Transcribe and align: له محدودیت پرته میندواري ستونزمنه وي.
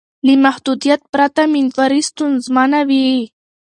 له 0.25 0.33
محدودیت 0.45 1.01
پرته 1.13 1.43
میندواري 1.53 2.01
ستونزمنه 2.09 2.79
وي. 2.89 3.09